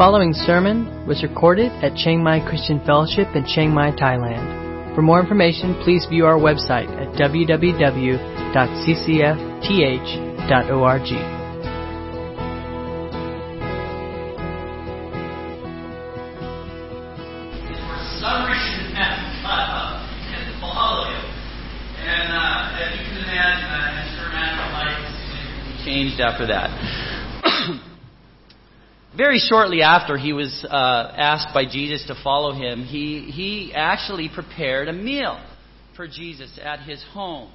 [0.00, 4.94] following sermon was recorded at Chiang Mai Christian Fellowship in Chiang Mai, Thailand.
[4.94, 8.16] For more information, please view our website at www.ccfth.org.
[22.00, 23.92] and uh, you can uh,
[24.72, 24.96] life
[25.84, 26.99] changed after that.
[29.16, 34.30] Very shortly after he was uh, asked by Jesus to follow him, he, he actually
[34.32, 35.44] prepared a meal
[35.96, 37.50] for Jesus at his home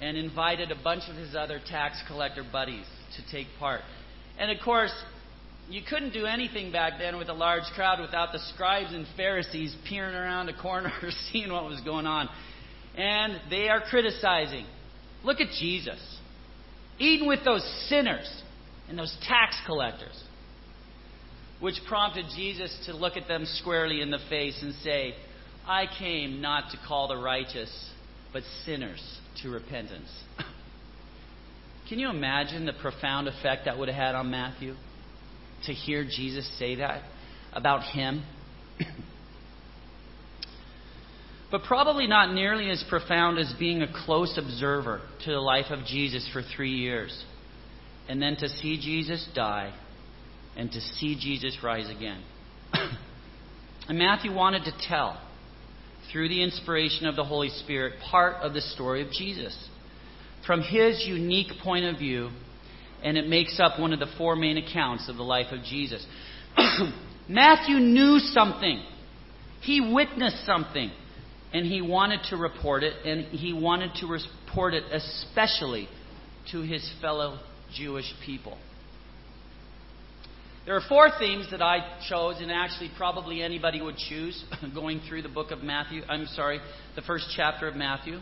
[0.00, 3.80] and invited a bunch of his other tax collector buddies to take part.
[4.38, 4.92] And of course,
[5.68, 9.74] you couldn't do anything back then with a large crowd without the scribes and Pharisees
[9.88, 10.92] peering around a corner
[11.32, 12.28] seeing what was going on.
[12.96, 14.64] And they are criticizing.
[15.24, 15.98] Look at Jesus.
[17.00, 18.42] Eating with those sinners
[18.88, 20.22] and those tax collectors.
[21.60, 25.14] Which prompted Jesus to look at them squarely in the face and say,
[25.66, 27.70] I came not to call the righteous,
[28.32, 29.02] but sinners
[29.42, 30.08] to repentance.
[31.88, 34.74] Can you imagine the profound effect that would have had on Matthew?
[35.66, 37.02] to hear Jesus say that
[37.52, 38.22] about him.
[41.50, 45.84] but probably not nearly as profound as being a close observer to the life of
[45.84, 47.24] Jesus for three years.
[48.08, 49.74] And then to see Jesus die
[50.56, 52.22] and to see Jesus rise again.
[53.88, 55.20] and Matthew wanted to tell,
[56.12, 59.56] through the inspiration of the Holy Spirit, part of the story of Jesus.
[60.46, 62.30] From his unique point of view,
[63.02, 66.04] and it makes up one of the four main accounts of the life of Jesus.
[67.28, 68.82] Matthew knew something,
[69.60, 70.90] he witnessed something,
[71.52, 75.88] and he wanted to report it, and he wanted to report it especially
[76.52, 77.38] to his fellow
[77.74, 78.56] Jewish people.
[80.68, 81.78] There are four themes that I
[82.10, 86.02] chose, and actually, probably anybody would choose going through the book of Matthew.
[86.06, 86.60] I'm sorry,
[86.94, 88.18] the first chapter of Matthew.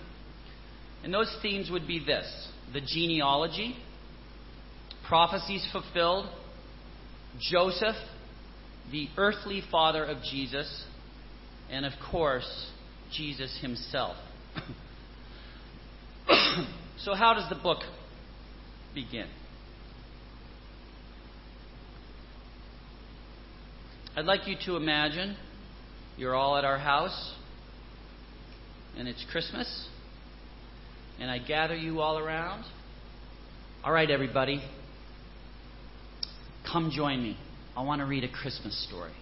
[1.02, 2.24] And those themes would be this
[2.72, 3.74] the genealogy,
[5.08, 6.26] prophecies fulfilled,
[7.40, 7.96] Joseph,
[8.92, 10.84] the earthly father of Jesus,
[11.68, 12.70] and of course,
[13.12, 14.14] Jesus himself.
[16.98, 17.80] so, how does the book
[18.94, 19.26] begin?
[24.16, 25.37] I'd like you to imagine
[26.16, 27.34] you're all at our house,
[28.97, 29.88] and it's Christmas,
[31.21, 32.65] and I gather you all around.
[33.84, 34.62] All right, everybody,
[36.71, 37.38] Come join me.
[37.77, 39.12] I want to read a Christmas story.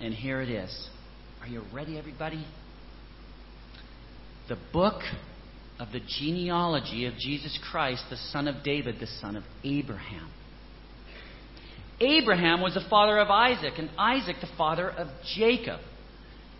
[0.00, 0.88] And here it is.
[1.40, 2.44] Are you ready, everybody?
[4.48, 5.02] The book
[5.78, 10.30] of the genealogy of Jesus Christ, the son of David, the son of Abraham.
[12.02, 15.80] Abraham was the father of Isaac, and Isaac the father of Jacob.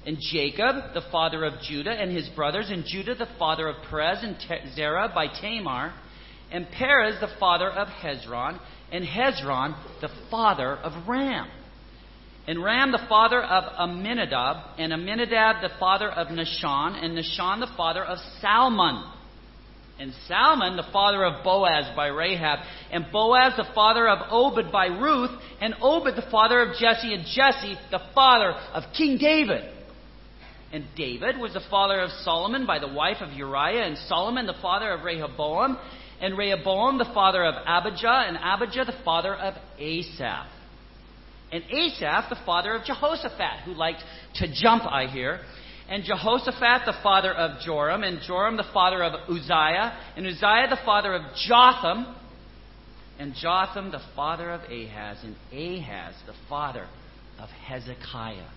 [0.07, 4.23] And Jacob, the father of Judah and his brothers, and Judah, the father of Perez
[4.23, 4.37] and
[4.75, 5.93] Zerah by Tamar,
[6.51, 8.61] and Perez the father of Hezron,
[8.91, 11.49] and Hezron the father of Ram.
[12.47, 17.73] And Ram the father of Amminadab, and Amminadab the father of Nahshon, and Nahshon the
[17.77, 19.05] father of Salmon.
[19.99, 22.61] And Salmon the father of Boaz by Rahab,
[22.91, 25.31] and Boaz the father of Obed by Ruth,
[25.61, 29.71] and Obed the father of Jesse, and Jesse the father of King David.
[30.73, 34.55] And David was the father of Solomon by the wife of Uriah, and Solomon the
[34.63, 35.79] father of Rehoboam,
[36.21, 40.47] and Rehoboam the father of Abijah, and Abijah the father of Asaph.
[41.53, 44.03] And Asaph the father of Jehoshaphat, who liked
[44.37, 45.41] to jump, I hear.
[45.89, 50.79] And Jehoshaphat the father of Joram, and Joram the father of Uzziah, and Uzziah the
[50.85, 52.15] father of Jotham,
[53.19, 56.87] and Jotham the father of Ahaz, and Ahaz the father
[57.39, 58.49] of Hezekiah.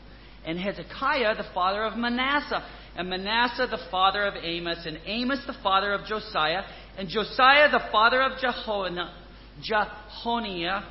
[0.45, 2.63] And Hezekiah the father of Manasseh,
[2.95, 6.61] and Manasseh the father of Amos, and Amos the father of Josiah,
[6.97, 9.11] and Josiah, the father of Jehoniah,
[9.69, 10.83] Jehoniah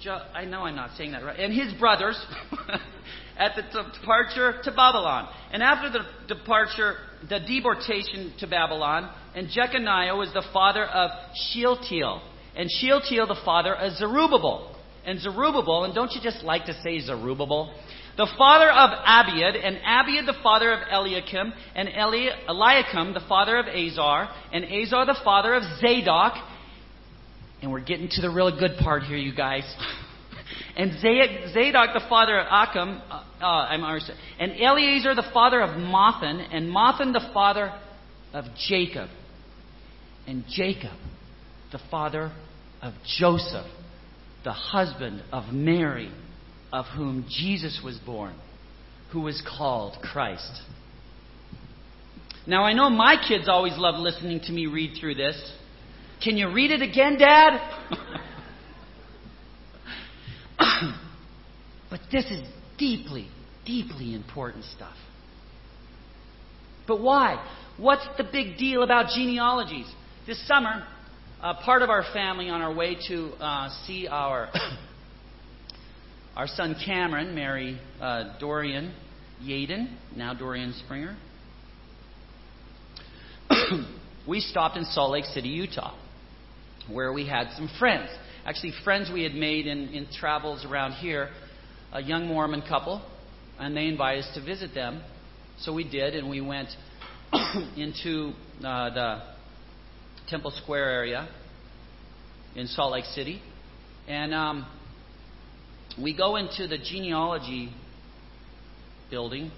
[0.00, 2.18] Je, I know I'm not saying that right, and his brothers
[3.38, 3.62] at the
[4.00, 5.28] departure to Babylon.
[5.52, 6.96] And after the departure,
[7.28, 11.10] the deportation to Babylon, and Jeconiah was the father of
[11.50, 12.22] Shealtiel,
[12.56, 14.70] and Shealtiel the father of Zerubbabel.
[15.06, 17.74] And Zerubbabel, and don't you just like to say Zerubbabel?
[18.16, 23.58] the father of Abiud, and Abiud the father of Eliakim, and Eli- Eliakim the father
[23.58, 26.34] of Azor, and Azor the father of Zadok.
[27.60, 29.64] And we're getting to the really good part here, you guys.
[30.76, 36.74] and Zadok the father of Achim, uh, uh, and Eleazar the father of Matthan, and
[36.74, 37.72] Matthan the father
[38.32, 39.08] of Jacob,
[40.26, 40.96] and Jacob
[41.72, 42.32] the father
[42.82, 43.66] of Joseph,
[44.44, 46.10] the husband of Mary,
[46.72, 48.34] of whom Jesus was born,
[49.12, 50.62] who was called Christ.
[52.46, 55.52] Now, I know my kids always love listening to me read through this.
[56.22, 57.58] Can you read it again, Dad?
[61.90, 62.46] but this is
[62.78, 63.28] deeply,
[63.64, 64.96] deeply important stuff.
[66.86, 67.44] But why?
[67.78, 69.90] What's the big deal about genealogies?
[70.26, 70.86] This summer,
[71.42, 74.50] uh, part of our family on our way to uh, see our
[76.36, 78.94] our son Cameron marry uh, Dorian
[79.42, 81.16] Yaden, now Dorian Springer.
[84.28, 85.94] we stopped in Salt Lake City, Utah,
[86.90, 88.08] where we had some friends.
[88.46, 91.30] Actually, friends we had made in, in travels around here,
[91.94, 93.00] a young Mormon couple,
[93.58, 95.02] and they invited us to visit them.
[95.60, 96.68] So we did, and we went
[97.76, 98.32] into
[98.62, 99.22] uh, the
[100.28, 101.26] Temple Square area
[102.54, 103.40] in Salt Lake City.
[104.06, 104.66] And um,
[105.98, 107.72] we go into the genealogy
[109.08, 109.50] building,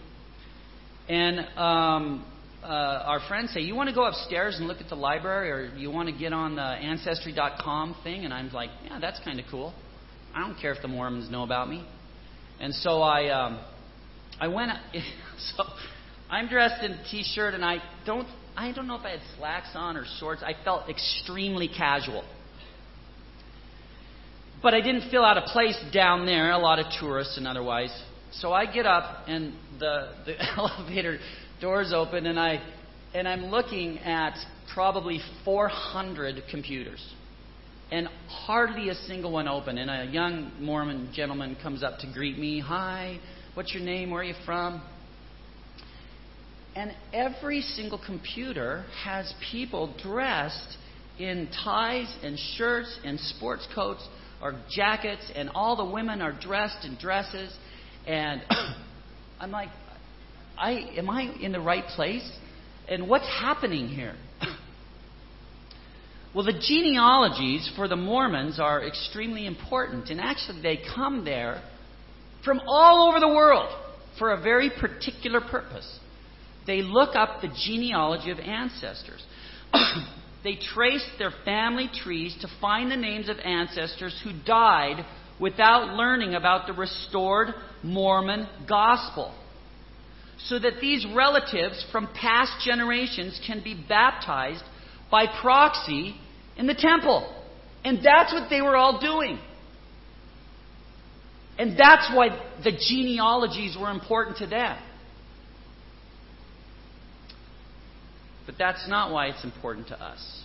[1.08, 2.24] and um,
[2.66, 5.76] uh, our friends say, You want to go upstairs and look at the library, or
[5.76, 8.24] you want to get on the Ancestry.com thing?
[8.24, 9.72] And I'm like, Yeah, that's kind of cool.
[10.34, 11.86] I don't care if the Mormons know about me.
[12.60, 13.60] And so I, um,
[14.40, 14.72] I went.
[15.56, 15.64] so
[16.28, 18.26] I'm dressed in a t-shirt, and I don't.
[18.56, 20.42] I don't know if I had slacks on or shorts.
[20.42, 22.24] I felt extremely casual.
[24.62, 27.90] But I didn't feel out of place down there, a lot of tourists and otherwise.
[28.32, 31.18] So I get up, and the, the elevator
[31.60, 32.60] doors open, and I
[33.14, 34.36] and I'm looking at
[34.74, 37.02] probably 400 computers,
[37.90, 39.78] and hardly a single one open.
[39.78, 42.60] And a young Mormon gentleman comes up to greet me.
[42.60, 43.18] Hi,
[43.54, 44.10] what's your name?
[44.10, 44.82] Where are you from?
[46.74, 50.76] And every single computer has people dressed
[51.18, 54.06] in ties and shirts and sports coats
[54.42, 57.50] or jackets, and all the women are dressed in dresses.
[58.06, 58.42] And
[59.40, 59.70] I'm like,
[60.58, 62.28] I, am I in the right place?
[62.88, 64.14] And what's happening here?
[66.34, 71.62] well, the genealogies for the Mormons are extremely important, and actually, they come there
[72.44, 73.68] from all over the world
[74.18, 75.98] for a very particular purpose.
[76.66, 79.24] They look up the genealogy of ancestors.
[80.44, 85.04] they trace their family trees to find the names of ancestors who died
[85.40, 87.48] without learning about the restored
[87.82, 89.34] Mormon gospel
[90.38, 94.62] so that these relatives from past generations can be baptized
[95.10, 96.14] by proxy
[96.56, 97.32] in the temple.
[97.84, 99.38] And that's what they were all doing.
[101.58, 102.28] And that's why
[102.62, 104.76] the genealogies were important to them.
[108.44, 110.42] But that's not why it's important to us.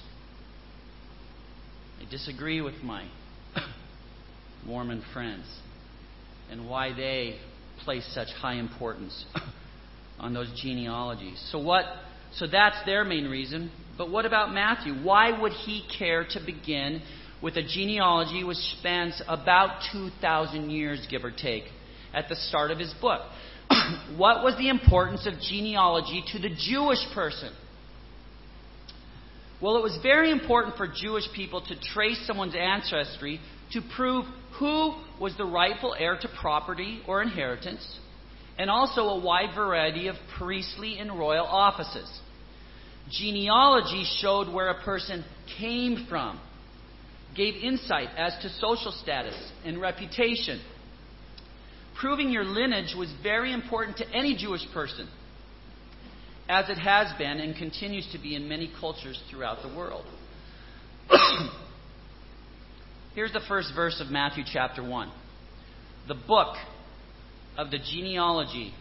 [1.99, 3.07] I disagree with my
[4.65, 5.45] Mormon friends
[6.49, 7.37] and why they
[7.83, 9.25] place such high importance
[10.19, 11.41] on those genealogies.
[11.51, 11.85] So what
[12.33, 13.71] so that's their main reason.
[13.97, 14.93] But what about Matthew?
[14.93, 17.01] Why would he care to begin
[17.41, 21.63] with a genealogy which spans about 2,000 years, give or take,
[22.13, 23.21] at the start of his book?
[24.17, 27.53] what was the importance of genealogy to the Jewish person?
[29.61, 33.39] Well, it was very important for Jewish people to trace someone's ancestry
[33.73, 34.25] to prove
[34.57, 37.99] who was the rightful heir to property or inheritance,
[38.61, 42.07] and also a wide variety of priestly and royal offices.
[43.09, 45.25] Genealogy showed where a person
[45.57, 46.39] came from,
[47.35, 49.33] gave insight as to social status
[49.65, 50.61] and reputation.
[51.99, 55.09] Proving your lineage was very important to any Jewish person,
[56.47, 60.05] as it has been and continues to be in many cultures throughout the world.
[63.15, 65.11] Here's the first verse of Matthew chapter 1.
[66.07, 66.57] The book
[67.61, 68.73] of the genealogy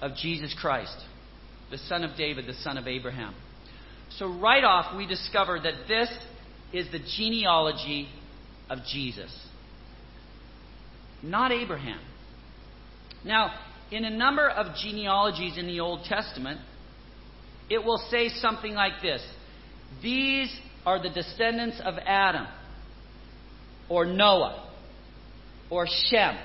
[0.00, 0.96] of Jesus Christ,
[1.72, 3.34] the son of David, the son of Abraham.
[4.18, 6.08] So, right off, we discover that this
[6.72, 8.08] is the genealogy
[8.70, 9.36] of Jesus,
[11.24, 11.98] not Abraham.
[13.24, 13.52] Now,
[13.90, 16.60] in a number of genealogies in the Old Testament,
[17.68, 19.26] it will say something like this
[20.00, 22.46] These are the descendants of Adam,
[23.88, 24.70] or Noah,
[25.68, 26.36] or Shem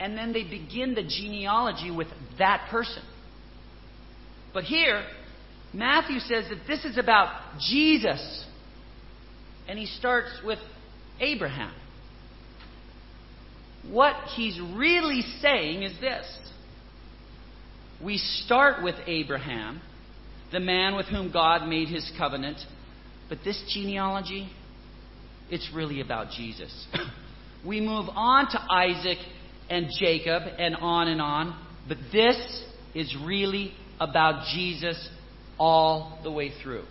[0.00, 2.08] and then they begin the genealogy with
[2.38, 3.02] that person.
[4.52, 5.04] But here,
[5.72, 8.44] Matthew says that this is about Jesus.
[9.68, 10.58] And he starts with
[11.20, 11.74] Abraham.
[13.90, 16.26] What he's really saying is this
[18.02, 19.80] we start with Abraham,
[20.52, 22.58] the man with whom God made his covenant,
[23.28, 24.50] but this genealogy,
[25.50, 26.86] it's really about Jesus.
[27.66, 29.18] we move on to Isaac
[29.70, 32.36] and Jacob and on and on, but this
[32.94, 35.08] is really about Jesus
[35.58, 36.84] all the way through.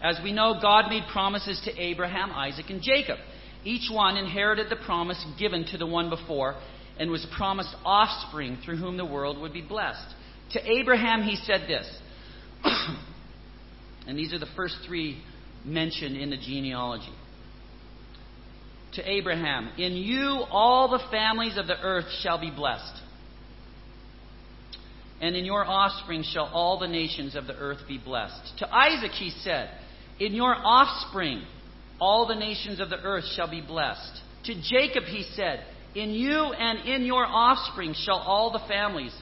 [0.00, 3.18] As we know, God made promises to Abraham, Isaac, and Jacob.
[3.64, 6.54] Each one inherited the promise given to the one before
[6.98, 10.14] and was promised offspring through whom the world would be blessed.
[10.52, 11.86] To Abraham, he said this,
[14.06, 15.22] and these are the first three
[15.64, 17.12] mentioned in the genealogy.
[18.94, 23.02] To Abraham, in you all the families of the earth shall be blessed.
[25.20, 28.58] And in your offspring shall all the nations of the earth be blessed.
[28.58, 29.70] To Isaac he said,
[30.18, 31.42] In your offspring
[32.00, 34.20] all the nations of the earth shall be blessed.
[34.44, 35.64] To Jacob he said,
[35.94, 39.14] In you and in your offspring shall all the families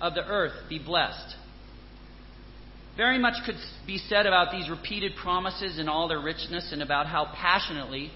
[0.00, 1.36] of the earth be blessed.
[2.96, 3.54] Very much could
[3.86, 8.10] be said about these repeated promises and all their richness, and about how passionately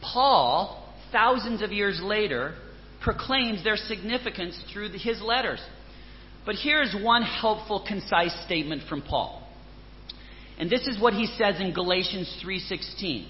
[0.00, 2.54] Paul, thousands of years later,
[3.02, 5.60] proclaims their significance through his letters.
[6.44, 9.46] But here's one helpful, concise statement from Paul.
[10.58, 13.26] And this is what he says in Galatians 3:16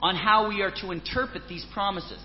[0.00, 2.20] on how we are to interpret these promises.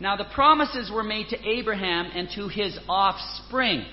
[0.00, 3.86] Now the promises were made to Abraham and to his offspring.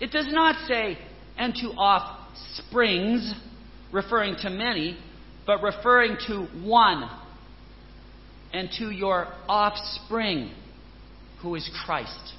[0.00, 0.98] It does not say
[1.38, 3.34] and to offsprings,
[3.90, 4.96] referring to many,
[5.46, 7.08] but referring to one
[8.52, 10.52] and to your offspring,
[11.40, 12.34] who is Christ.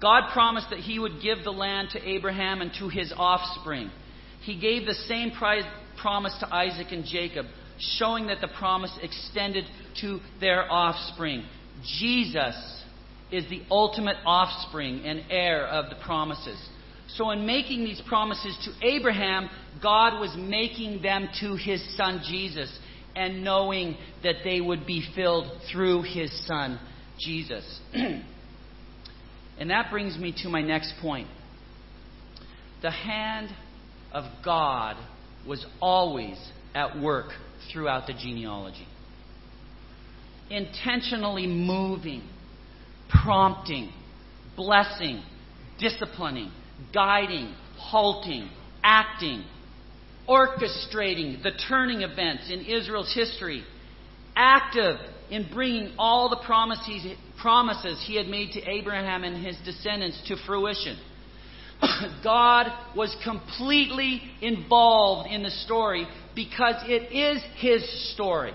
[0.00, 3.90] God promised that he would give the land to Abraham and to his offspring.
[4.42, 7.46] He gave the same promise to Isaac and Jacob,
[7.78, 9.64] showing that the promise extended
[10.00, 11.44] to their offspring.
[11.98, 12.84] Jesus
[13.32, 16.58] is the ultimate offspring and heir of the promises.
[17.08, 19.48] So, in making these promises to Abraham,
[19.82, 22.70] God was making them to his son Jesus
[23.18, 26.78] and knowing that they would be filled through his son
[27.18, 27.80] Jesus.
[27.92, 28.22] and
[29.70, 31.26] that brings me to my next point.
[32.80, 33.50] The hand
[34.12, 34.96] of God
[35.46, 36.38] was always
[36.76, 37.32] at work
[37.72, 38.86] throughout the genealogy,
[40.48, 42.22] intentionally moving,
[43.08, 43.92] prompting,
[44.56, 45.24] blessing,
[45.80, 46.52] disciplining,
[46.94, 48.48] guiding, halting,
[48.84, 49.42] acting,
[50.28, 53.64] orchestrating the turning events in Israel's history,
[54.36, 54.96] active
[55.30, 60.98] in bringing all the promises he had made to Abraham and his descendants to fruition.
[62.24, 62.66] God
[62.96, 68.52] was completely involved in the story because it is his story.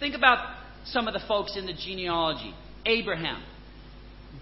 [0.00, 2.54] Think about some of the folks in the genealogy.
[2.84, 3.42] Abraham.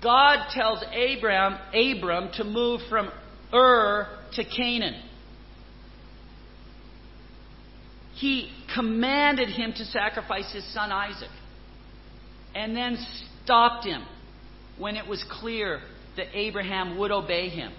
[0.03, 3.11] God tells Abraham, Abram to move from
[3.53, 5.01] Ur to Canaan.
[8.15, 11.31] He commanded him to sacrifice his son Isaac
[12.55, 12.97] and then
[13.43, 14.05] stopped him
[14.79, 15.81] when it was clear
[16.17, 17.73] that Abraham would obey him.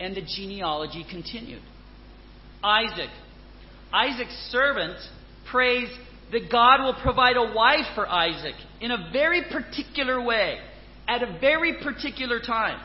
[0.00, 1.62] And the genealogy continued.
[2.64, 3.10] Isaac.
[3.92, 4.96] Isaac's servant
[5.50, 5.88] prays
[6.32, 10.58] that God will provide a wife for Isaac in a very particular way,
[11.06, 12.80] at a very particular time.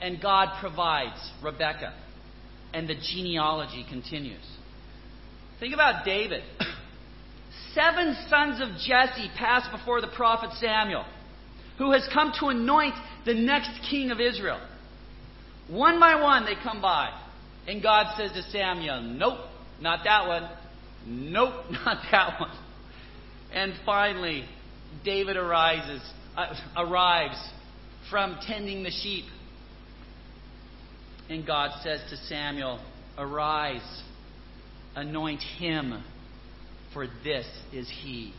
[0.00, 1.92] And God provides Rebekah.
[2.72, 4.44] And the genealogy continues.
[5.60, 6.42] Think about David.
[7.74, 11.04] Seven sons of Jesse pass before the prophet Samuel
[11.78, 12.94] who has come to anoint
[13.24, 14.60] the next king of Israel.
[15.68, 17.10] One by one, they come by.
[17.66, 19.38] And God says to Samuel, Nope,
[19.80, 20.50] not that one.
[21.06, 22.56] Nope, not that one.
[23.52, 24.44] And finally,
[25.04, 26.02] David arises,
[26.36, 27.36] uh, arrives
[28.10, 29.24] from tending the sheep.
[31.28, 32.80] And God says to Samuel,
[33.18, 34.02] Arise,
[34.94, 36.02] anoint him,
[36.92, 38.32] for this is he.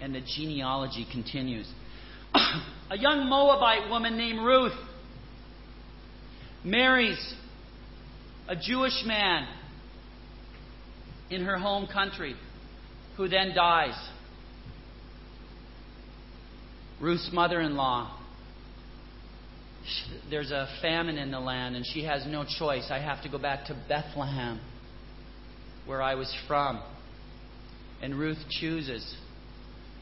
[0.00, 1.70] And the genealogy continues
[2.90, 4.78] a young Moabite woman named Ruth
[6.64, 7.34] marries
[8.48, 9.48] a Jewish man
[11.30, 12.34] in her home country
[13.16, 13.94] who then dies.
[17.00, 18.19] Ruth's mother in law.
[20.28, 22.88] There's a famine in the land, and she has no choice.
[22.90, 24.60] I have to go back to Bethlehem,
[25.86, 26.82] where I was from.
[28.02, 29.14] And Ruth chooses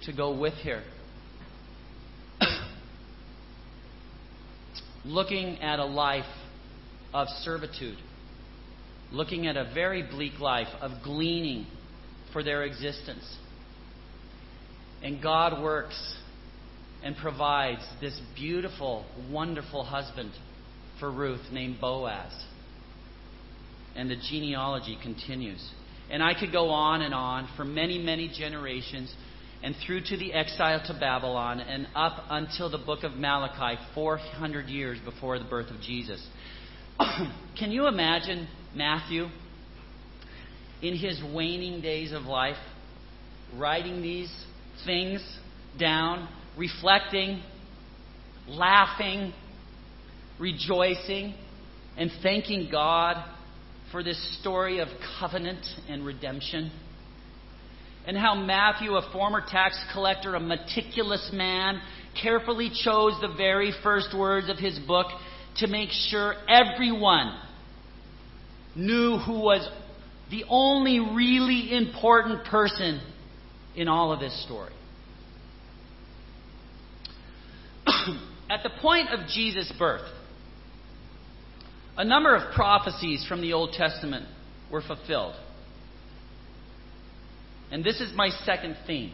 [0.05, 0.83] to go with her.
[5.05, 6.25] looking at a life
[7.13, 7.99] of servitude,
[9.11, 11.67] looking at a very bleak life of gleaning
[12.33, 13.37] for their existence.
[15.03, 16.17] And God works
[17.03, 20.33] and provides this beautiful, wonderful husband
[20.99, 22.33] for Ruth named Boaz.
[23.97, 25.73] and the genealogy continues.
[26.11, 29.13] And I could go on and on for many, many generations
[29.63, 34.69] and through to the exile to Babylon and up until the book of Malachi, 400
[34.69, 36.25] years before the birth of Jesus.
[37.59, 39.27] Can you imagine Matthew
[40.81, 42.57] in his waning days of life
[43.57, 44.33] writing these
[44.85, 45.21] things
[45.79, 46.29] down,
[46.59, 47.43] reflecting,
[48.47, 49.33] laughing,
[50.39, 51.35] rejoicing,
[51.97, 53.25] and thanking God
[53.93, 54.89] for this story of
[55.21, 56.71] covenant and redemption?
[58.09, 61.79] and how Matthew, a former tax collector, a meticulous man,
[62.21, 65.09] carefully chose the very first words of his book
[65.59, 67.39] to make sure everyone
[68.75, 69.69] knew who was
[70.31, 73.03] the only really important person
[73.77, 74.73] in all of this story.
[78.51, 80.09] At the point of Jesus' birth,
[81.97, 84.27] a number of prophecies from the Old Testament
[84.71, 85.35] were fulfilled.
[87.71, 89.13] And this is my second theme.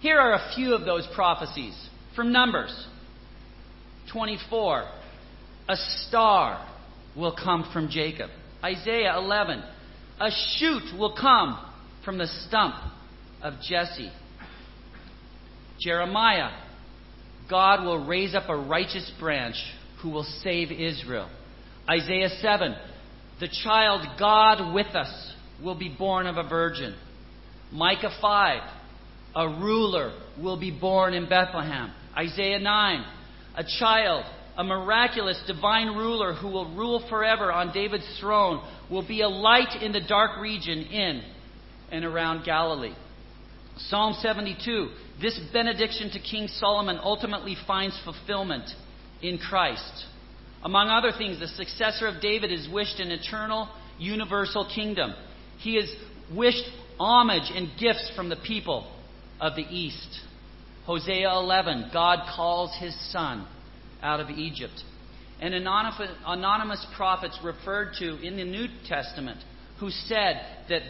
[0.00, 1.74] Here are a few of those prophecies
[2.16, 2.86] from Numbers
[4.12, 4.88] 24.
[5.68, 6.66] A star
[7.16, 8.30] will come from Jacob.
[8.64, 9.62] Isaiah 11.
[10.20, 11.58] A shoot will come
[12.04, 12.74] from the stump
[13.42, 14.10] of Jesse.
[15.80, 16.50] Jeremiah.
[17.50, 19.56] God will raise up a righteous branch
[20.02, 21.28] who will save Israel.
[21.88, 22.74] Isaiah 7.
[23.40, 25.32] The child God with us
[25.62, 26.94] will be born of a virgin.
[27.72, 28.62] Micah 5,
[29.34, 31.92] a ruler will be born in Bethlehem.
[32.16, 33.04] Isaiah 9,
[33.56, 34.24] a child,
[34.56, 39.82] a miraculous divine ruler who will rule forever on David's throne, will be a light
[39.82, 41.22] in the dark region in
[41.90, 42.94] and around Galilee.
[43.88, 44.88] Psalm 72,
[45.20, 48.68] this benediction to King Solomon ultimately finds fulfillment
[49.20, 50.06] in Christ.
[50.64, 55.14] Among other things, the successor of David is wished an eternal, universal kingdom.
[55.58, 55.94] He is
[56.34, 56.64] wished
[56.98, 58.90] homage and gifts from the people
[59.40, 60.20] of the East.
[60.86, 63.46] Hosea 11, God calls his son
[64.02, 64.82] out of Egypt.
[65.40, 69.38] And anonymous prophets referred to in the New Testament
[69.80, 70.82] who said that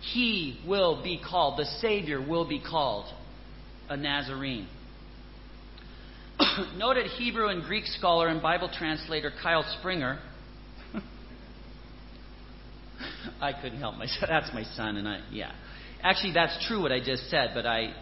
[0.00, 3.06] he will be called, the Savior will be called
[3.88, 4.68] a Nazarene.
[6.76, 10.20] Noted Hebrew and Greek scholar and Bible translator Kyle Springer
[13.40, 14.24] I couldn't help myself.
[14.28, 15.52] That's my son, and I, yeah.
[16.02, 17.92] Actually, that's true what I just said, but I,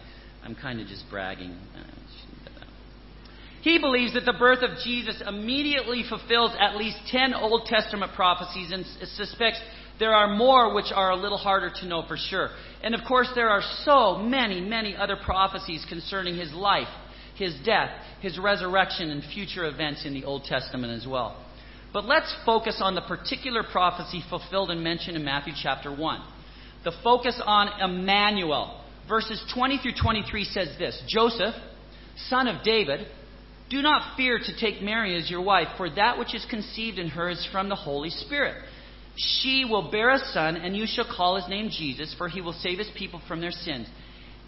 [0.43, 1.57] I'm kind of just bragging.
[1.75, 1.81] Uh,
[3.61, 8.71] he believes that the birth of Jesus immediately fulfills at least 10 Old Testament prophecies
[8.71, 9.59] and suspects
[9.99, 12.49] there are more which are a little harder to know for sure.
[12.83, 16.87] And of course, there are so many, many other prophecies concerning his life,
[17.35, 17.89] his death,
[18.21, 21.43] his resurrection, and future events in the Old Testament as well.
[21.93, 26.21] But let's focus on the particular prophecy fulfilled and mentioned in Matthew chapter 1.
[26.83, 28.83] The focus on Emmanuel.
[29.07, 31.55] Verses 20 through 23 says this Joseph,
[32.27, 33.07] son of David,
[33.69, 37.09] do not fear to take Mary as your wife, for that which is conceived in
[37.09, 38.55] her is from the Holy Spirit.
[39.17, 42.53] She will bear a son, and you shall call his name Jesus, for he will
[42.53, 43.87] save his people from their sins.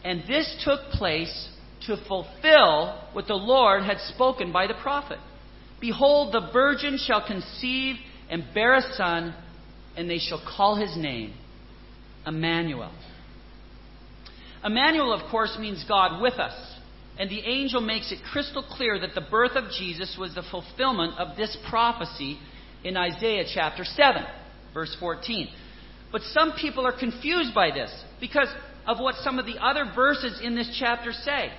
[0.03, 1.49] And this took place
[1.87, 5.17] to fulfill what the Lord had spoken by the prophet.
[5.81, 7.95] Behold, the virgin shall conceive
[8.29, 9.33] and bear a son,
[9.97, 11.33] and they shall call his name
[12.27, 12.91] Emmanuel.
[14.63, 16.53] Emmanuel, of course, means God with us.
[17.17, 21.17] And the angel makes it crystal clear that the birth of Jesus was the fulfillment
[21.17, 22.37] of this prophecy
[22.83, 24.23] in Isaiah chapter 7,
[24.73, 25.47] verse 14.
[26.11, 28.47] But some people are confused by this because
[28.87, 31.51] of what some of the other verses in this chapter say.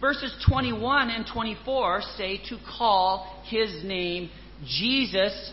[0.00, 4.30] Verses 21 and 24 say to call his name
[4.66, 5.52] Jesus.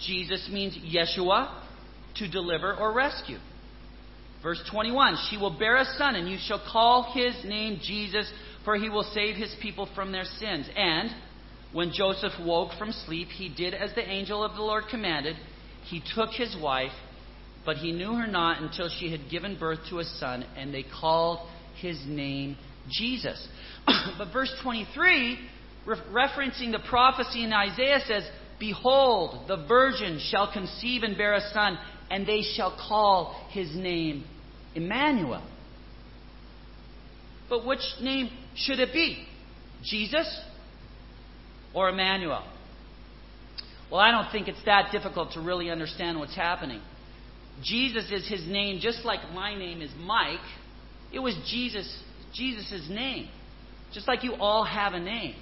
[0.00, 1.62] Jesus means Yeshua,
[2.16, 3.38] to deliver or rescue.
[4.42, 8.30] Verse 21 She will bear a son, and you shall call his name Jesus,
[8.64, 10.68] for he will save his people from their sins.
[10.74, 11.10] And
[11.72, 15.36] when Joseph woke from sleep, he did as the angel of the Lord commanded.
[15.88, 16.92] He took his wife,
[17.64, 20.84] but he knew her not until she had given birth to a son, and they
[21.00, 21.48] called
[21.80, 22.56] his name
[22.90, 23.46] Jesus.
[24.18, 25.38] but verse 23,
[25.86, 28.24] re- referencing the prophecy in Isaiah, says,
[28.58, 31.78] Behold, the virgin shall conceive and bear a son,
[32.10, 34.24] and they shall call his name
[34.74, 35.46] Emmanuel.
[37.48, 39.26] But which name should it be?
[39.84, 40.40] Jesus
[41.74, 42.44] or Emmanuel?
[43.90, 46.80] Well, I don't think it's that difficult to really understand what's happening.
[47.62, 50.40] Jesus is his name, just like my name is Mike.
[51.12, 52.02] It was Jesus
[52.36, 53.28] Jesus' name.
[53.92, 55.34] Just like you all have a name.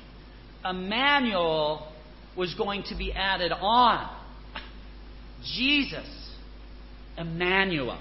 [0.64, 1.92] Emmanuel
[2.36, 4.08] was going to be added on.
[5.56, 6.06] Jesus,
[7.18, 8.00] Emmanuel.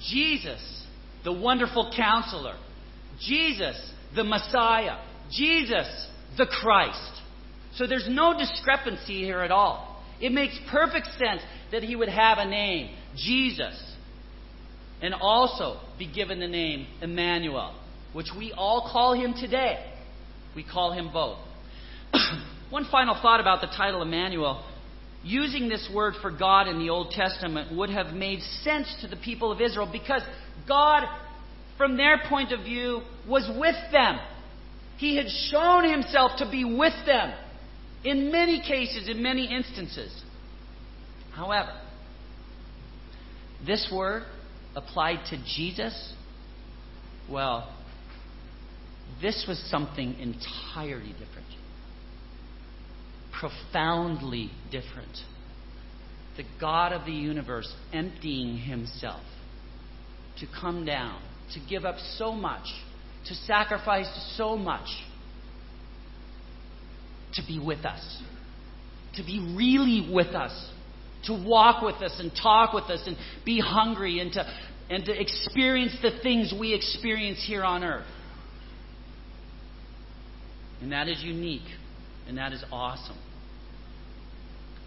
[0.00, 0.86] Jesus,
[1.24, 2.56] the wonderful counselor.
[3.20, 3.76] Jesus,
[4.14, 4.98] the Messiah.
[5.30, 7.21] Jesus, the Christ.
[7.76, 10.02] So there's no discrepancy here at all.
[10.20, 13.74] It makes perfect sense that he would have a name, Jesus,
[15.00, 17.74] and also be given the name Emmanuel,
[18.12, 19.84] which we all call him today.
[20.54, 21.38] We call him both.
[22.70, 24.64] One final thought about the title Emmanuel.
[25.24, 29.16] Using this word for God in the Old Testament would have made sense to the
[29.16, 30.22] people of Israel because
[30.68, 31.04] God,
[31.78, 34.18] from their point of view, was with them.
[34.98, 37.32] He had shown himself to be with them
[38.04, 40.12] in many cases, in many instances.
[41.34, 41.72] However,
[43.66, 44.24] this word
[44.74, 46.14] applied to Jesus,
[47.30, 47.74] well,
[49.20, 51.46] this was something entirely different.
[53.38, 55.16] Profoundly different.
[56.36, 59.22] The God of the universe emptying himself
[60.40, 61.20] to come down,
[61.54, 62.64] to give up so much,
[63.26, 64.88] to sacrifice so much,
[67.34, 68.22] to be with us,
[69.14, 70.70] to be really with us,
[71.24, 74.44] to walk with us and talk with us and be hungry and to,
[74.90, 78.06] and to experience the things we experience here on earth.
[80.80, 81.62] And that is unique.
[82.26, 83.18] And that is awesome.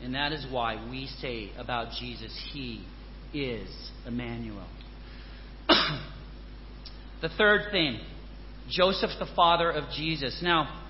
[0.02, 2.86] And that is why we say about Jesus, He
[3.34, 3.70] is
[4.06, 4.68] Emmanuel.
[5.68, 8.00] the third thing,
[8.70, 10.40] Joseph, the father of Jesus.
[10.44, 10.85] Now,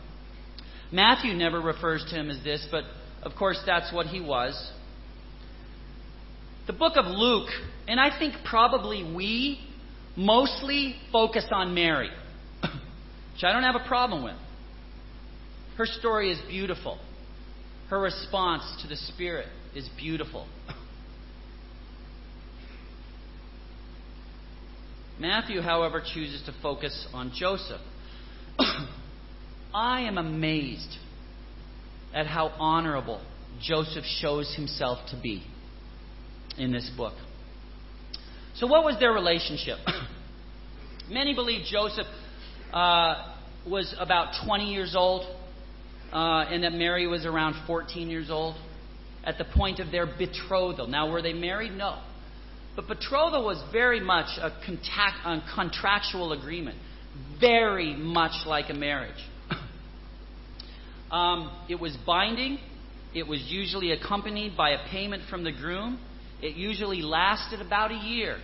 [0.92, 2.84] Matthew never refers to him as this, but
[3.24, 4.72] of course that's what he was.
[6.68, 7.50] The book of Luke,
[7.88, 9.60] and I think probably we
[10.16, 12.10] mostly focus on Mary,
[12.62, 14.38] which I don't have a problem with.
[15.78, 16.98] Her story is beautiful.
[17.90, 20.48] Her response to the Spirit is beautiful.
[25.20, 27.82] Matthew, however, chooses to focus on Joseph.
[29.76, 30.96] I am amazed
[32.14, 33.22] at how honorable
[33.62, 35.44] Joseph shows himself to be
[36.58, 37.14] in this book.
[38.56, 39.78] So, what was their relationship?
[41.10, 42.08] Many believe Joseph
[42.72, 43.34] uh,
[43.70, 45.26] was about 20 years old
[46.14, 48.56] uh, and that Mary was around 14 years old
[49.26, 50.88] at the point of their betrothal.
[50.88, 51.74] Now, were they married?
[51.74, 52.02] No.
[52.78, 56.78] But betrothal was very much a, contact, a contractual agreement,
[57.42, 59.22] very much like a marriage.
[61.12, 62.60] Um, it was binding,
[63.14, 66.00] it was usually accompanied by a payment from the groom.
[66.42, 68.38] It usually lasted about a year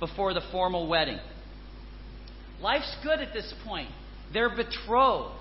[0.00, 1.18] before the formal wedding.
[2.60, 3.90] Life's good at this point.
[4.32, 5.34] They're betrothed.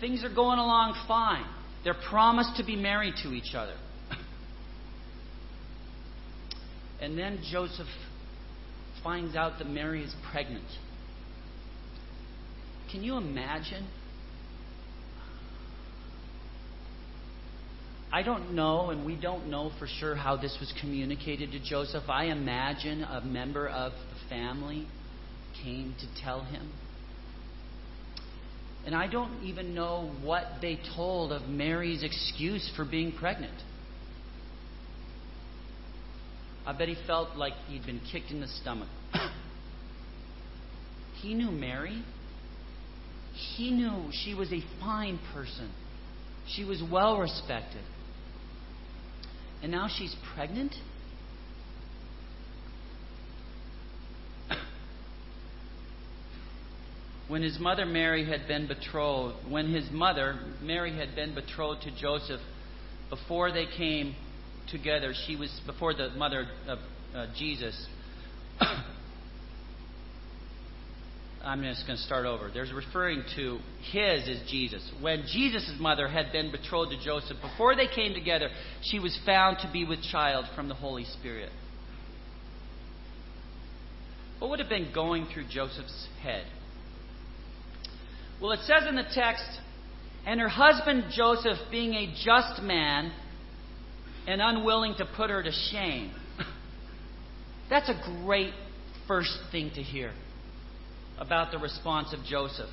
[0.00, 1.46] Things are going along fine.
[1.84, 3.76] They're promised to be married to each other.
[7.00, 7.86] and then Joseph
[9.04, 10.66] finds out that Mary is pregnant.
[12.90, 13.86] Can you imagine?
[18.16, 22.04] I don't know, and we don't know for sure how this was communicated to Joseph.
[22.08, 24.86] I imagine a member of the family
[25.62, 26.72] came to tell him.
[28.86, 33.52] And I don't even know what they told of Mary's excuse for being pregnant.
[36.66, 38.88] I bet he felt like he'd been kicked in the stomach.
[41.20, 42.02] he knew Mary.
[43.58, 45.70] He knew she was a fine person.
[46.48, 47.82] She was well respected.
[49.62, 50.74] And now she's pregnant?
[57.28, 61.90] when his mother Mary had been betrothed, when his mother Mary had been betrothed to
[62.00, 62.40] Joseph,
[63.10, 64.14] before they came
[64.70, 66.78] together, she was before the mother of
[67.14, 67.86] uh, Jesus.
[71.46, 72.50] I'm just going to start over.
[72.52, 73.60] There's referring to
[73.92, 74.82] his as Jesus.
[75.00, 78.48] When Jesus' mother had been betrothed to Joseph, before they came together,
[78.82, 81.50] she was found to be with child from the Holy Spirit.
[84.40, 86.46] What would have been going through Joseph's head?
[88.42, 89.48] Well, it says in the text,
[90.26, 93.12] and her husband Joseph, being a just man
[94.26, 96.12] and unwilling to put her to shame.
[97.70, 98.52] That's a great
[99.06, 100.12] first thing to hear
[101.18, 102.70] about the response of Joseph.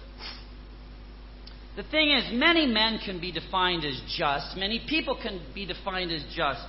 [1.75, 6.11] The thing is, many men can be defined as just, many people can be defined
[6.11, 6.65] as just.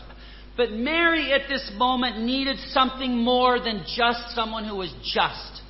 [0.57, 5.63] But Mary at this moment needed something more than just someone who was just.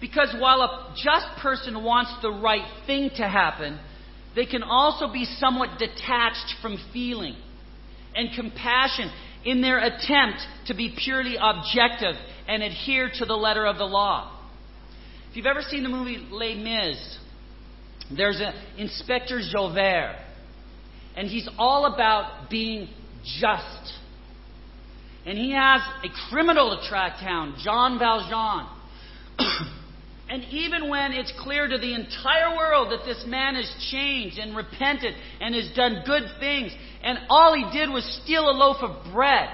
[0.00, 3.78] Because while a just person wants the right thing to happen,
[4.36, 7.36] they can also be somewhat detached from feeling.
[8.16, 9.12] and compassion
[9.46, 12.16] in their attempt to be purely objective
[12.48, 14.32] and adhere to the letter of the law.
[15.30, 17.18] If you've ever seen the movie Les Mis,
[18.14, 20.16] there's an Inspector Javert,
[21.16, 22.88] and he's all about being
[23.40, 23.92] just.
[25.24, 28.66] And he has a criminal to track down, Jean Valjean.
[30.28, 34.56] and even when it's clear to the entire world that this man has changed and
[34.56, 39.12] repented and has done good things, and all he did was steal a loaf of
[39.12, 39.48] bread,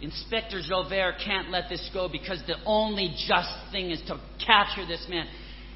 [0.00, 5.06] Inspector Javert can't let this go because the only just thing is to capture this
[5.08, 5.26] man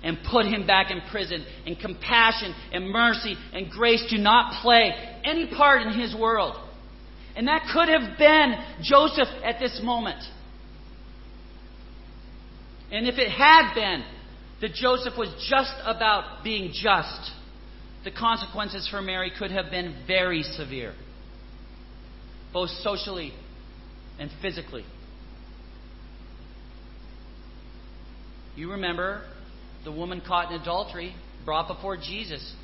[0.03, 1.45] and put him back in prison.
[1.67, 4.93] And compassion and mercy and grace do not play
[5.25, 6.57] any part in his world.
[7.35, 10.23] And that could have been Joseph at this moment.
[12.91, 14.05] And if it had been
[14.61, 17.31] that Joseph was just about being just,
[18.05, 20.95] the consequences for Mary could have been very severe,
[22.53, 23.33] both socially
[24.19, 24.85] and physically.
[28.57, 29.23] You remember
[29.85, 32.55] the woman caught in adultery brought before Jesus.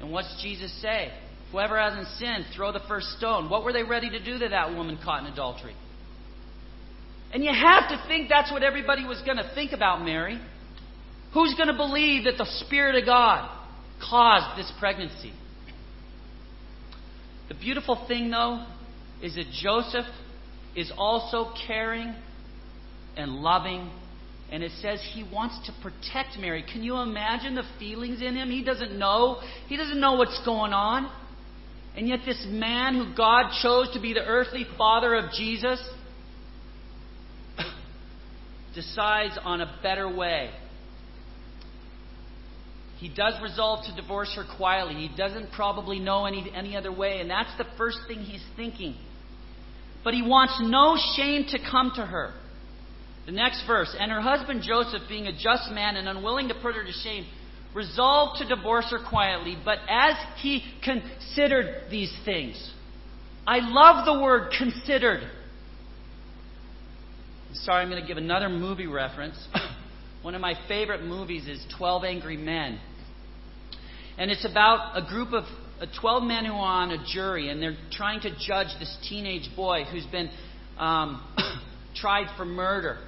[0.00, 1.12] And what's Jesus say?
[1.52, 3.50] Whoever hasn't sinned, throw the first stone.
[3.50, 5.74] What were they ready to do to that woman caught in adultery?
[7.32, 10.40] And you have to think that's what everybody was going to think about Mary.
[11.32, 13.48] Who's going to believe that the Spirit of God
[14.08, 15.32] caused this pregnancy?
[17.48, 18.66] The beautiful thing, though,
[19.22, 20.06] is that Joseph
[20.74, 22.14] is also caring
[23.16, 23.90] and loving
[24.50, 26.64] and it says he wants to protect Mary.
[26.70, 28.50] Can you imagine the feelings in him?
[28.50, 29.40] He doesn't know.
[29.68, 31.10] He doesn't know what's going on.
[31.96, 35.80] And yet, this man who God chose to be the earthly father of Jesus
[38.74, 40.50] decides on a better way.
[42.98, 44.94] He does resolve to divorce her quietly.
[44.94, 48.94] He doesn't probably know any, any other way, and that's the first thing he's thinking.
[50.04, 52.34] But he wants no shame to come to her.
[53.26, 56.74] The next verse, and her husband Joseph, being a just man and unwilling to put
[56.74, 57.26] her to shame,
[57.74, 62.72] resolved to divorce her quietly, but as he considered these things.
[63.46, 65.22] I love the word considered.
[67.52, 69.36] Sorry, I'm going to give another movie reference.
[70.22, 72.78] One of my favorite movies is 12 Angry Men.
[74.18, 75.44] And it's about a group of
[75.80, 79.48] uh, 12 men who are on a jury, and they're trying to judge this teenage
[79.56, 80.30] boy who's been
[80.78, 81.20] um,
[81.96, 82.98] tried for murder.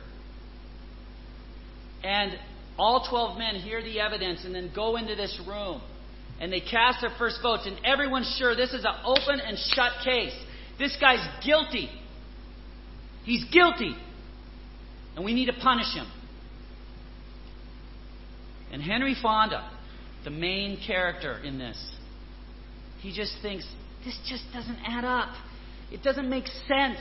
[2.03, 2.33] And
[2.77, 5.81] all 12 men hear the evidence and then go into this room.
[6.41, 9.93] And they cast their first votes, and everyone's sure this is an open and shut
[10.05, 10.35] case.
[10.81, 11.89] This guy's guilty.
[13.23, 13.95] He's guilty.
[15.17, 16.07] And we need to punish him.
[18.73, 19.71] And Henry Fonda,
[20.25, 21.79] the main character in this,
[23.01, 23.67] he just thinks,
[24.05, 25.35] this just doesn't add up.
[25.91, 26.99] It doesn't make sense.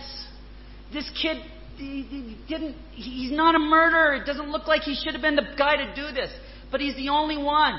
[0.91, 1.37] This kid
[1.77, 4.15] he, he didn't, he's not a murderer.
[4.15, 6.31] It doesn't look like he should have been the guy to do this.
[6.71, 7.73] But he's the only one.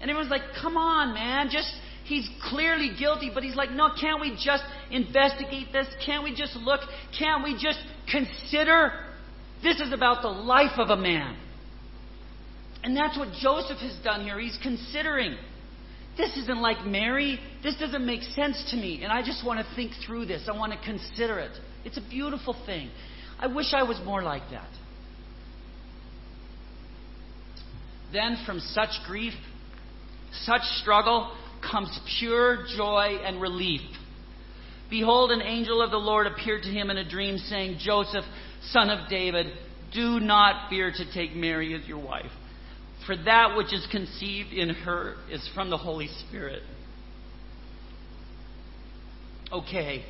[0.00, 1.48] And everyone's like, come on, man.
[1.50, 1.72] Just,
[2.04, 3.30] he's clearly guilty.
[3.32, 5.86] But he's like, no, can't we just investigate this?
[6.06, 6.80] Can't we just look?
[7.18, 8.92] Can't we just consider?
[9.62, 11.36] This is about the life of a man.
[12.82, 14.38] And that's what Joseph has done here.
[14.38, 15.36] He's considering.
[16.16, 17.38] This isn't like Mary.
[17.62, 19.02] This doesn't make sense to me.
[19.02, 20.48] And I just want to think through this.
[20.52, 21.52] I want to consider it.
[21.84, 22.90] It's a beautiful thing.
[23.38, 24.68] I wish I was more like that.
[28.12, 29.34] Then from such grief,
[30.32, 31.32] such struggle,
[31.70, 33.82] comes pure joy and relief.
[34.90, 38.24] Behold, an angel of the Lord appeared to him in a dream, saying, Joseph,
[38.70, 39.46] son of David,
[39.92, 42.30] do not fear to take Mary as your wife,
[43.06, 46.62] for that which is conceived in her is from the Holy Spirit.
[49.50, 50.04] Okay,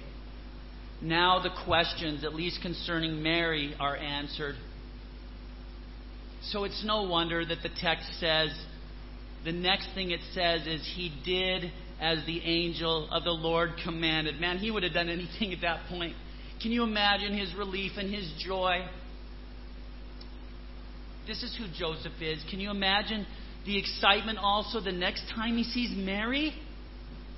[1.00, 4.56] now the questions, at least concerning Mary, are answered.
[6.42, 8.50] So it's no wonder that the text says,
[9.44, 14.40] the next thing it says is, He did as the angel of the Lord commanded.
[14.40, 16.14] Man, he would have done anything at that point.
[16.60, 18.84] Can you imagine his relief and his joy?
[21.26, 22.42] This is who Joseph is.
[22.50, 23.26] Can you imagine
[23.66, 26.52] the excitement also the next time he sees Mary?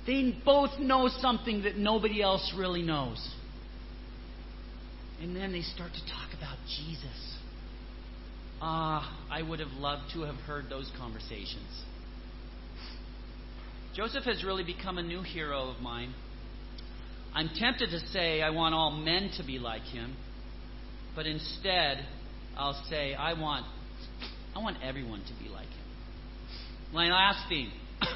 [0.07, 3.35] They both know something that nobody else really knows.
[5.21, 7.37] And then they start to talk about Jesus.
[8.59, 11.83] Ah, I would have loved to have heard those conversations.
[13.95, 16.13] Joseph has really become a new hero of mine.
[17.33, 20.15] I'm tempted to say I want all men to be like him,
[21.15, 22.05] but instead
[22.57, 23.65] I'll say I want
[24.55, 25.85] I want everyone to be like him.
[26.93, 27.71] My last theme.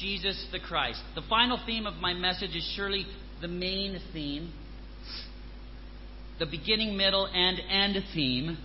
[0.00, 1.00] Jesus the Christ.
[1.14, 3.06] The final theme of my message is surely
[3.40, 4.52] the main theme,
[6.38, 8.56] the beginning, middle, and end theme.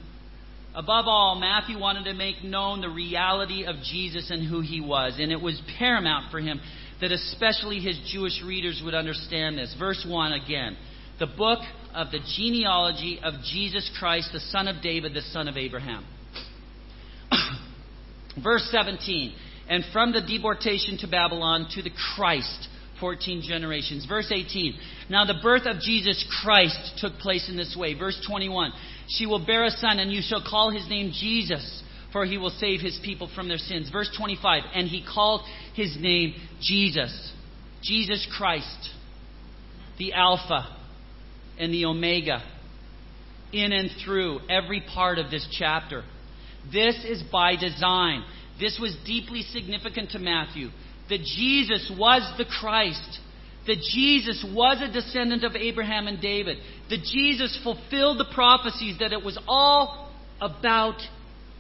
[0.74, 5.18] Above all, Matthew wanted to make known the reality of Jesus and who he was,
[5.20, 6.62] and it was paramount for him
[7.02, 9.76] that especially his Jewish readers would understand this.
[9.78, 10.78] Verse 1 again.
[11.20, 11.60] The book
[11.94, 16.06] of the genealogy of Jesus Christ, the son of David, the son of Abraham.
[18.44, 19.34] Verse 17.
[19.70, 22.68] And from the deportation to Babylon to the Christ,
[23.00, 24.06] 14 generations.
[24.06, 24.78] Verse 18.
[25.10, 27.94] Now the birth of Jesus Christ took place in this way.
[27.94, 28.72] Verse 21.
[29.08, 32.52] She will bear a son, and you shall call his name Jesus, for he will
[32.52, 33.90] save his people from their sins.
[33.90, 34.64] Verse 25.
[34.74, 35.42] And he called
[35.74, 37.34] his name Jesus.
[37.84, 38.90] Jesus Christ,
[39.98, 40.76] the Alpha
[41.60, 42.44] and the Omega,
[43.54, 46.04] in and through every part of this chapter.
[46.72, 48.24] This is by design.
[48.60, 50.70] This was deeply significant to Matthew.
[51.10, 53.20] That Jesus was the Christ.
[53.68, 56.58] That Jesus was a descendant of Abraham and David.
[56.90, 61.00] That Jesus fulfilled the prophecies, that it was all about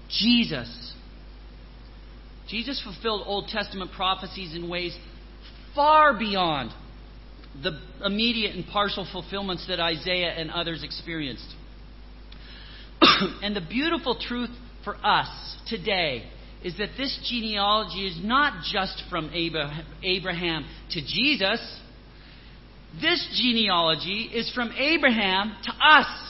[0.10, 0.94] Jesus.
[2.48, 4.98] Jesus fulfilled Old Testament prophecies in ways
[5.76, 6.72] far beyond
[7.62, 11.48] the immediate and partial fulfillments that Isaiah and others experienced.
[13.42, 14.50] and the beautiful truth
[14.84, 15.28] for us
[15.68, 16.30] today
[16.64, 19.30] is that this genealogy is not just from
[20.04, 21.80] Abraham to Jesus.
[23.02, 26.27] This genealogy is from Abraham to us.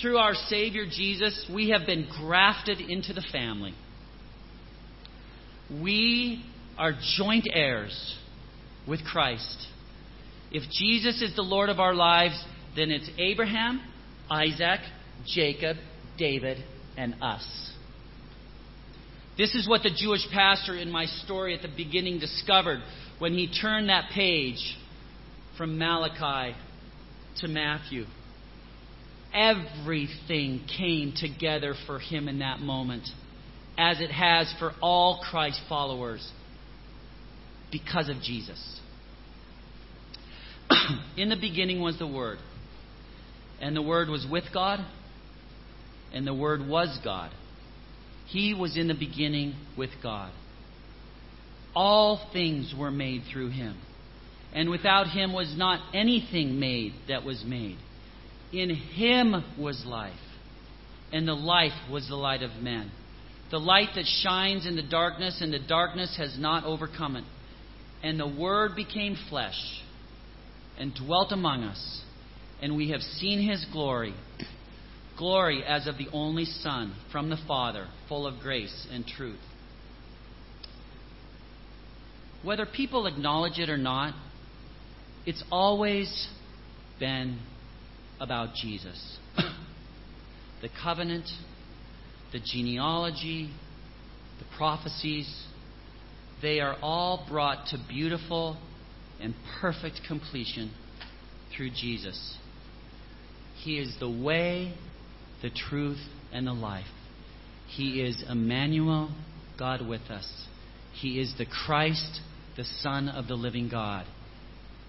[0.00, 3.74] Through our Savior Jesus, we have been grafted into the family.
[5.70, 6.44] We
[6.76, 8.16] are joint heirs
[8.86, 9.66] with Christ.
[10.50, 12.42] If Jesus is the Lord of our lives,
[12.76, 13.80] then it's Abraham,
[14.30, 14.80] Isaac,
[15.26, 15.76] Jacob,
[16.16, 16.58] David,
[16.96, 17.72] and us.
[19.36, 22.80] This is what the Jewish pastor in my story at the beginning discovered
[23.18, 24.76] when he turned that page
[25.56, 26.56] from Malachi
[27.40, 28.04] to Matthew.
[29.34, 33.08] Everything came together for him in that moment,
[33.76, 36.26] as it has for all Christ followers,
[37.70, 38.80] because of Jesus.
[41.16, 42.38] in the beginning was the Word,
[43.60, 44.80] and the Word was with God,
[46.12, 47.30] and the Word was God.
[48.26, 50.32] He was in the beginning with God.
[51.74, 53.78] All things were made through him,
[54.52, 57.78] and without him was not anything made that was made.
[58.52, 60.12] In him was life,
[61.12, 62.90] and the life was the light of men.
[63.50, 67.24] The light that shines in the darkness, and the darkness has not overcome it.
[68.02, 69.82] And the Word became flesh
[70.78, 72.02] and dwelt among us,
[72.62, 74.14] and we have seen his glory
[75.18, 79.40] glory as of the only Son from the Father, full of grace and truth.
[82.42, 84.14] Whether people acknowledge it or not,
[85.26, 86.28] it's always
[87.00, 87.40] been
[88.20, 89.18] about Jesus.
[90.62, 91.26] the covenant,
[92.32, 93.50] the genealogy,
[94.38, 95.44] the prophecies,
[96.40, 98.56] they are all brought to beautiful
[99.20, 100.72] and perfect completion
[101.56, 102.36] through Jesus.
[103.62, 104.74] He is the way,
[105.42, 105.98] the truth,
[106.32, 106.86] and the life.
[107.68, 109.10] He is Emmanuel,
[109.58, 110.46] God with us.
[110.92, 112.20] He is the Christ,
[112.56, 114.06] the Son of the living God.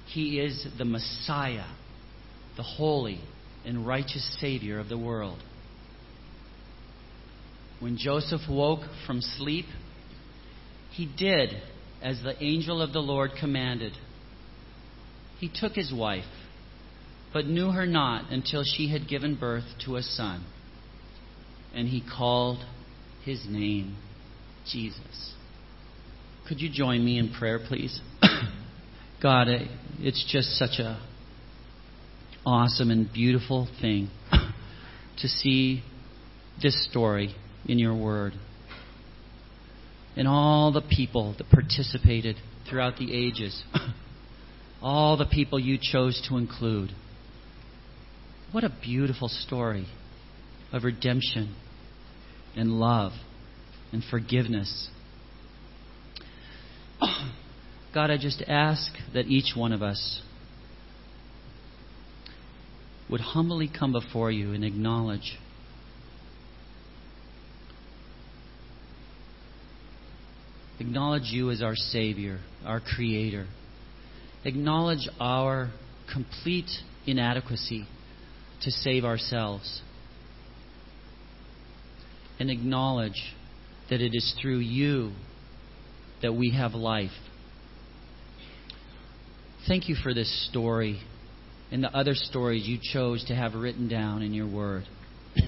[0.08, 1.68] He is the Messiah,
[2.60, 3.22] the holy
[3.64, 5.40] and righteous Savior of the world.
[7.80, 9.64] When Joseph woke from sleep,
[10.92, 11.52] he did
[12.02, 13.94] as the angel of the Lord commanded.
[15.40, 16.26] He took his wife
[17.32, 20.46] but knew her not until she had given birth to a son.
[21.74, 22.58] And he called
[23.24, 23.96] his name
[24.70, 25.34] Jesus.
[26.50, 28.02] Could you join me in prayer, please?
[29.24, 29.48] God,
[30.00, 31.00] it's just such a
[32.50, 34.10] awesome and beautiful thing
[35.20, 35.84] to see
[36.60, 37.36] this story
[37.68, 38.34] in your word.
[40.18, 42.38] And all the people that participated
[42.68, 43.64] throughout the ages,
[44.82, 46.90] all the people you chose to include.
[48.52, 49.86] What a beautiful story
[50.74, 51.56] of redemption
[52.56, 53.12] and love
[53.92, 54.90] and forgiveness.
[57.94, 60.24] God, I just ask that each one of us
[63.10, 65.38] would humbly come before you and acknowledge
[70.80, 73.48] acknowledge you as our savior, our creator.
[74.46, 75.72] Acknowledge our
[76.12, 76.70] complete
[77.06, 77.86] inadequacy
[78.62, 79.82] to save ourselves.
[82.40, 83.36] And acknowledge
[83.90, 85.12] that it is through you
[86.22, 87.12] that we have life.
[89.68, 91.02] Thank you for this story
[91.72, 94.86] and the other stories you chose to have written down in your word.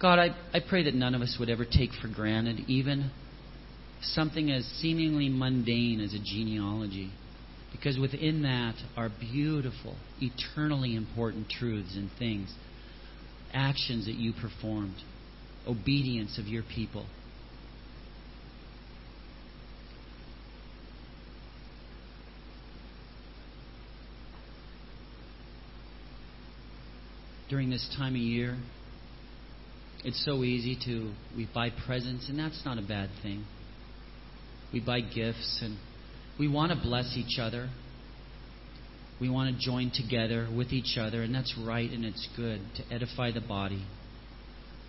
[0.00, 3.10] God, I, I pray that none of us would ever take for granted even
[4.02, 7.12] something as seemingly mundane as a genealogy.
[7.72, 12.52] Because within that are beautiful, eternally important truths and things,
[13.52, 14.96] actions that you performed,
[15.66, 17.06] obedience of your people.
[27.50, 28.56] During this time of year,
[30.04, 33.44] it's so easy to we buy presents and that's not a bad thing.
[34.72, 35.76] We buy gifts and
[36.38, 37.68] we want to bless each other.
[39.20, 42.94] We want to join together with each other and that's right and it's good to
[42.94, 43.84] edify the body.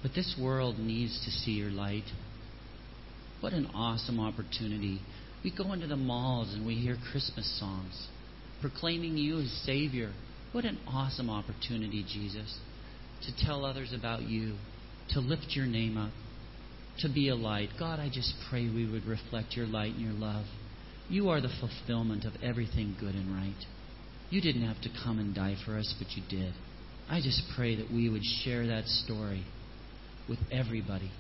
[0.03, 2.05] But this world needs to see your light.
[3.39, 5.01] What an awesome opportunity.
[5.43, 8.07] We go into the malls and we hear Christmas songs
[8.62, 10.14] proclaiming you as Savior.
[10.51, 12.59] What an awesome opportunity, Jesus,
[13.25, 14.55] to tell others about you
[15.11, 16.11] to lift your name up,
[16.99, 17.69] to be a light.
[17.79, 20.45] God, I just pray we would reflect your light and your love.
[21.09, 23.65] You are the fulfillment of everything good and right.
[24.29, 26.53] You didn't have to come and die for us, but you did.
[27.09, 29.45] I just pray that we would share that story
[30.27, 31.11] with everybody,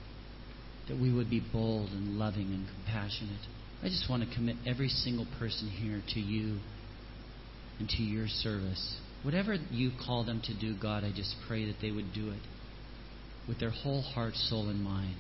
[0.89, 3.41] that we would be bold and loving and compassionate.
[3.81, 6.59] I just want to commit every single person here to you
[7.79, 8.97] and to your service.
[9.23, 12.41] Whatever you call them to do, God, I just pray that they would do it
[13.47, 15.17] with their whole heart, soul, and mind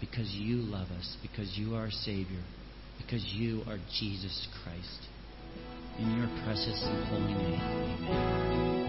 [0.00, 2.42] because you love us, because you are our Savior,
[2.98, 5.08] because you are Jesus Christ.
[5.98, 8.82] In your precious and holy name, amen.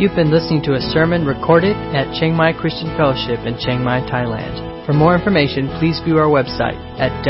[0.00, 4.00] You've been listening to a sermon recorded at Chiang Mai Christian Fellowship in Chiang Mai,
[4.00, 4.84] Thailand.
[4.86, 7.24] For more information, please view our website at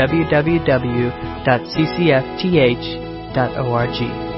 [3.37, 4.36] www.ccfth.org.